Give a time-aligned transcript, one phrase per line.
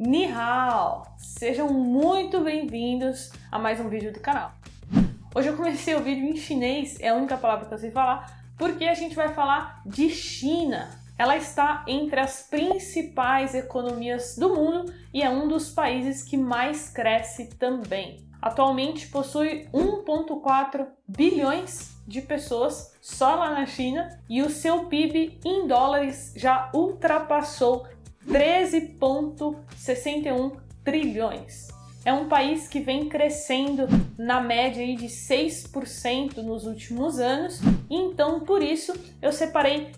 [0.00, 1.02] Ni hao!
[1.18, 4.52] Sejam muito bem-vindos a mais um vídeo do canal.
[5.34, 8.44] Hoje eu comecei o vídeo em chinês, é a única palavra que eu sei falar,
[8.56, 10.88] porque a gente vai falar de China.
[11.18, 16.88] Ela está entre as principais economias do mundo e é um dos países que mais
[16.88, 18.24] cresce também.
[18.40, 25.66] Atualmente possui 1,4 bilhões de pessoas só lá na China e o seu PIB em
[25.66, 27.84] dólares já ultrapassou
[28.28, 31.68] 13,61 trilhões.
[32.04, 38.62] É um país que vem crescendo na média de 6% nos últimos anos, então por
[38.62, 39.90] isso eu separei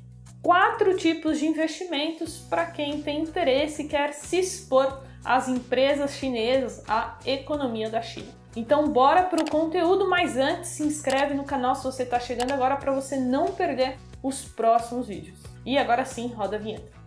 [0.42, 6.83] quatro tipos de investimentos para quem tem interesse e quer se expor às empresas chinesas,
[6.88, 8.28] à economia da China.
[8.56, 12.52] Então bora para o conteúdo, mas antes se inscreve no canal se você está chegando
[12.52, 15.38] agora para você não perder os próximos vídeos.
[15.64, 16.99] E agora sim, roda a vinheta.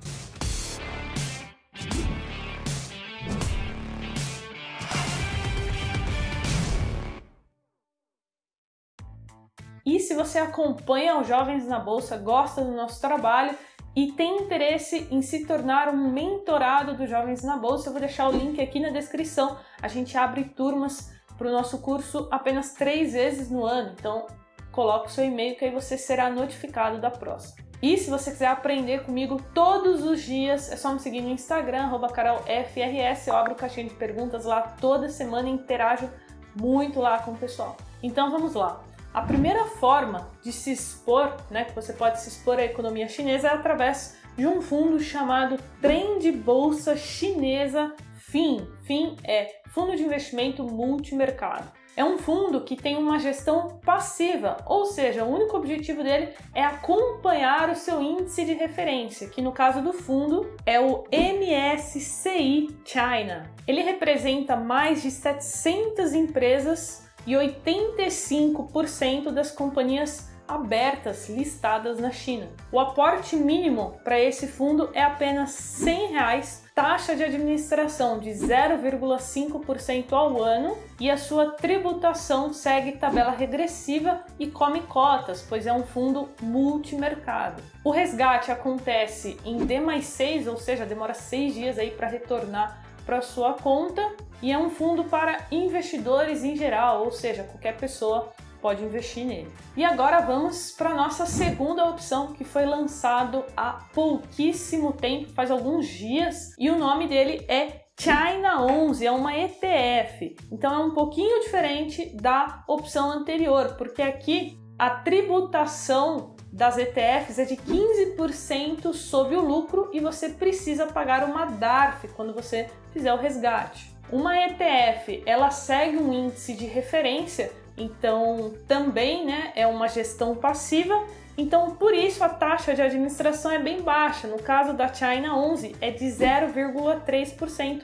[10.13, 13.57] Se você acompanha os Jovens na Bolsa, gosta do nosso trabalho
[13.95, 18.29] e tem interesse em se tornar um mentorado dos Jovens na Bolsa, eu vou deixar
[18.29, 19.57] o link aqui na descrição.
[19.81, 24.27] A gente abre turmas para o nosso curso apenas três vezes no ano, então
[24.71, 27.65] coloque o seu e-mail que aí você será notificado da próxima.
[27.81, 31.89] E se você quiser aprender comigo todos os dias, é só me seguir no Instagram,
[32.13, 36.07] carolfrs, eu abro caixinha de perguntas lá toda semana e interajo
[36.55, 37.75] muito lá com o pessoal.
[38.03, 38.92] Então vamos lá.
[39.13, 43.49] A primeira forma de se expor, né, que você pode se expor à economia chinesa
[43.49, 48.67] é através de um fundo chamado Trend Bolsa Chinesa FIM.
[48.81, 51.71] FIM é Fundo de Investimento Multimercado.
[51.95, 56.63] É um fundo que tem uma gestão passiva, ou seja, o único objetivo dele é
[56.63, 63.51] acompanhar o seu índice de referência, que no caso do fundo é o MSCI China.
[63.67, 72.47] Ele representa mais de 700 empresas e 85% das companhias abertas listadas na China.
[72.71, 80.11] O aporte mínimo para esse fundo é apenas 100 reais, taxa de administração de 0,5%
[80.11, 85.83] ao ano e a sua tributação segue tabela regressiva e come cotas, pois é um
[85.83, 87.61] fundo multimercado.
[87.83, 92.82] O resgate acontece em D mais 6, ou seja, demora 6 dias aí para retornar
[93.05, 98.31] para sua conta e é um fundo para investidores em geral, ou seja, qualquer pessoa
[98.61, 99.51] pode investir nele.
[99.75, 105.85] E agora vamos para nossa segunda opção que foi lançado há pouquíssimo tempo, faz alguns
[105.87, 110.35] dias, e o nome dele é China 11, é uma ETF.
[110.51, 117.45] Então é um pouquinho diferente da opção anterior, porque aqui a tributação das ETFs é
[117.45, 123.15] de 15% sobre o lucro e você precisa pagar uma DARF quando você fizer o
[123.15, 123.95] resgate.
[124.11, 131.01] Uma ETF, ela segue um índice de referência, então também, né, é uma gestão passiva.
[131.37, 134.27] Então, por isso a taxa de administração é bem baixa.
[134.27, 137.83] No caso da China 11 é de 0,3%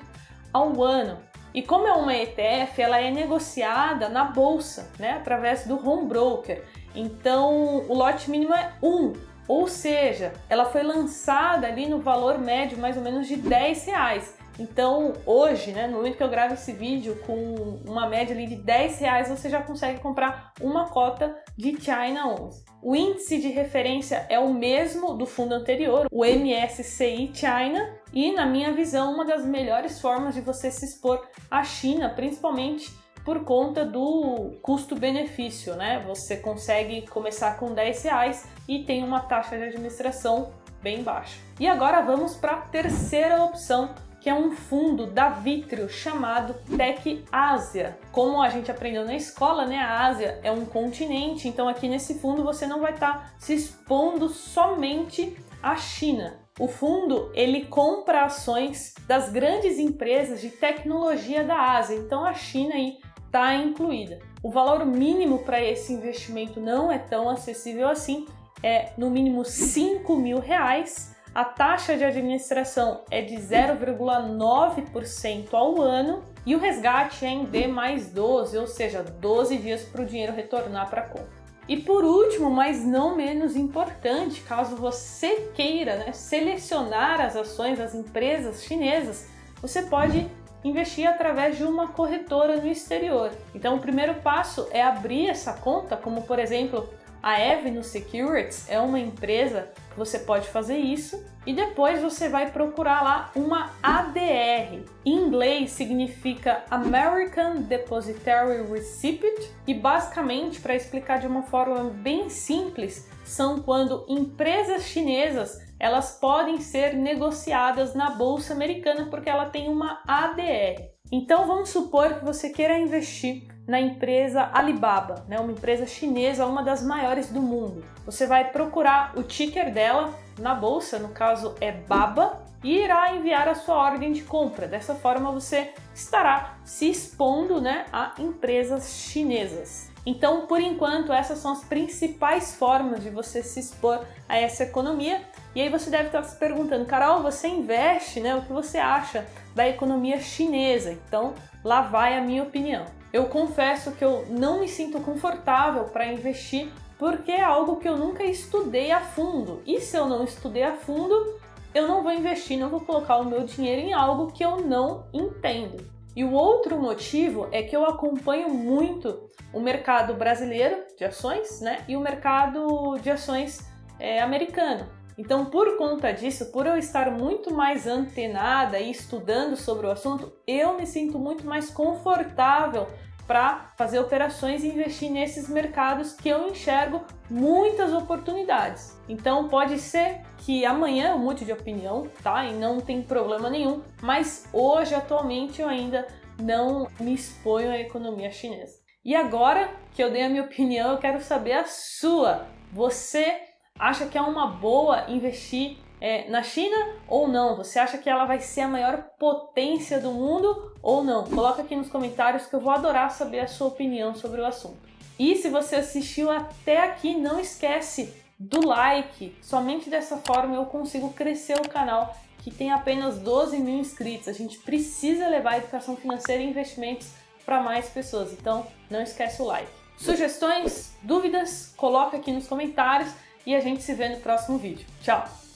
[0.51, 1.17] ao ano.
[1.53, 6.63] E como é uma ETF, ela é negociada na bolsa, né, através do home broker.
[6.95, 9.13] Então, o lote mínimo é 1,
[9.47, 14.37] ou seja, ela foi lançada ali no valor médio mais ou menos de 10 reais.
[14.59, 18.57] Então, hoje, né, no momento que eu gravo esse vídeo, com uma média ali de
[18.57, 22.65] 10 reais, você já consegue comprar uma cota de China 11.
[22.83, 28.45] O índice de referência é o mesmo do fundo anterior, o MSCI China, e na
[28.45, 32.91] minha visão, uma das melhores formas de você se expor à China, principalmente
[33.23, 36.03] por conta do custo-benefício, né?
[36.07, 41.39] Você consegue começar com 10 reais e tem uma taxa de administração bem baixa.
[41.59, 47.23] E agora vamos para a terceira opção que é um fundo da Vitrio chamado Tech
[47.31, 47.97] Ásia.
[48.11, 52.19] Como a gente aprendeu na escola, né, a Ásia é um continente, então aqui nesse
[52.19, 56.37] fundo você não vai estar tá se expondo somente à China.
[56.59, 62.75] O fundo ele compra ações das grandes empresas de tecnologia da Ásia, então a China
[62.75, 62.97] aí
[63.29, 64.19] está incluída.
[64.41, 68.27] O valor mínimo para esse investimento não é tão acessível assim,
[68.61, 76.23] é no mínimo 5 mil reais a taxa de administração é de 0,9% ao ano
[76.43, 80.33] e o resgate é em D mais 12, ou seja, 12 dias para o dinheiro
[80.33, 81.37] retornar para a conta.
[81.67, 87.93] E por último, mas não menos importante, caso você queira né, selecionar as ações das
[87.93, 89.27] empresas chinesas,
[89.61, 90.27] você pode
[90.63, 93.31] investir através de uma corretora no exterior.
[93.53, 96.89] Então, o primeiro passo é abrir essa conta, como por exemplo
[97.21, 102.51] A Avenue Securities é uma empresa que você pode fazer isso e depois você vai
[102.51, 104.83] procurar lá uma ADR.
[105.05, 113.09] Em inglês significa American Depositary Receipt e basicamente, para explicar de uma forma bem simples,
[113.23, 120.01] são quando empresas chinesas elas podem ser negociadas na bolsa americana porque ela tem uma
[120.05, 120.89] ADR.
[121.11, 126.63] Então vamos supor que você queira investir na empresa Alibaba, né, uma empresa chinesa, uma
[126.63, 127.85] das maiores do mundo.
[128.05, 133.47] Você vai procurar o ticker dela na bolsa, no caso é BABA, e irá enviar
[133.47, 134.67] a sua ordem de compra.
[134.67, 139.89] Dessa forma você estará se expondo né, a empresas chinesas.
[140.05, 145.21] Então, por enquanto, essas são as principais formas de você se expor a essa economia.
[145.53, 148.35] E aí você deve estar se perguntando, Carol, você investe, né?
[148.35, 150.91] O que você acha da economia chinesa?
[150.91, 151.33] Então,
[151.63, 152.85] lá vai a minha opinião.
[153.11, 157.97] Eu confesso que eu não me sinto confortável para investir porque é algo que eu
[157.97, 159.61] nunca estudei a fundo.
[159.65, 161.38] E se eu não estudei a fundo,
[161.73, 165.05] eu não vou investir, não vou colocar o meu dinheiro em algo que eu não
[165.13, 165.77] entendo.
[166.15, 171.83] E o outro motivo é que eu acompanho muito o mercado brasileiro de ações né,
[171.87, 173.69] e o mercado de ações
[173.99, 174.87] é, americano.
[175.17, 180.31] Então, por conta disso, por eu estar muito mais antenada e estudando sobre o assunto,
[180.47, 182.87] eu me sinto muito mais confortável
[183.29, 188.99] para fazer operações e investir nesses mercados que eu enxergo muitas oportunidades.
[189.07, 192.43] Então pode ser que amanhã eu mude de opinião, tá?
[192.45, 196.07] E não tem problema nenhum, mas hoje atualmente eu ainda
[196.41, 198.79] não me exponho à economia chinesa.
[199.05, 202.47] E agora que eu dei a minha opinião, eu quero saber a sua.
[202.73, 203.41] Você
[203.77, 206.75] acha que é uma boa investir é, na China
[207.07, 207.55] ou não?
[207.57, 211.25] Você acha que ela vai ser a maior potência do mundo ou não?
[211.25, 214.77] Coloca aqui nos comentários que eu vou adorar saber a sua opinião sobre o assunto.
[215.17, 219.35] E se você assistiu até aqui, não esquece do like.
[219.41, 224.29] Somente dessa forma eu consigo crescer o canal que tem apenas 12 mil inscritos.
[224.29, 227.09] A gente precisa levar a educação financeira e investimentos
[227.45, 228.31] para mais pessoas.
[228.31, 229.69] Então, não esquece o like.
[229.97, 233.11] Sugestões, dúvidas, coloca aqui nos comentários
[233.45, 234.85] e a gente se vê no próximo vídeo.
[235.01, 235.48] Tchau!